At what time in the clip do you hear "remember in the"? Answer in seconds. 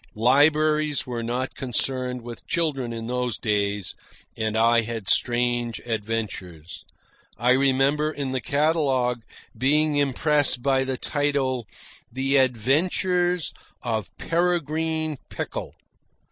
7.51-8.41